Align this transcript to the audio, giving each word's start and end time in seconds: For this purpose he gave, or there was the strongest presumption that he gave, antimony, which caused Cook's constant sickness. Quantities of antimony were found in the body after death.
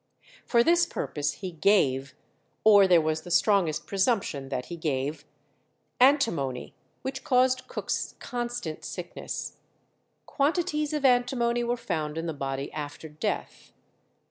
For 0.47 0.63
this 0.63 0.87
purpose 0.87 1.31
he 1.33 1.51
gave, 1.51 2.15
or 2.63 2.87
there 2.87 2.99
was 2.99 3.21
the 3.21 3.29
strongest 3.29 3.85
presumption 3.85 4.49
that 4.49 4.65
he 4.65 4.75
gave, 4.75 5.25
antimony, 5.99 6.73
which 7.03 7.23
caused 7.23 7.67
Cook's 7.67 8.15
constant 8.17 8.83
sickness. 8.83 9.57
Quantities 10.25 10.91
of 10.93 11.05
antimony 11.05 11.63
were 11.63 11.77
found 11.77 12.17
in 12.17 12.25
the 12.25 12.33
body 12.33 12.73
after 12.73 13.09
death. 13.09 13.73